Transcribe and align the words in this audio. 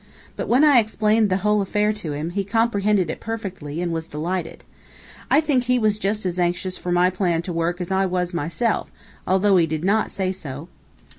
But 0.35 0.47
when 0.47 0.63
I 0.63 0.79
explained 0.79 1.29
the 1.29 1.37
whole 1.45 1.61
affair 1.61 1.93
to 1.93 2.13
him, 2.13 2.31
he 2.31 2.43
comprehended 2.43 3.11
it 3.11 3.19
perfectly, 3.19 3.81
and 3.81 3.91
was 3.93 4.07
delighted. 4.07 4.63
I 5.29 5.39
think 5.41 5.65
he 5.65 5.77
was 5.77 5.99
just 5.99 6.25
as 6.25 6.39
anxious 6.39 6.75
for 6.75 6.91
my 6.91 7.11
plan 7.11 7.43
to 7.43 7.53
work 7.53 7.79
as 7.79 7.91
I 7.91 8.07
was 8.07 8.33
myself, 8.33 8.91
although 9.27 9.57
he 9.57 9.67
did 9.67 9.83
not 9.85 10.09
say 10.09 10.31
so. 10.31 10.69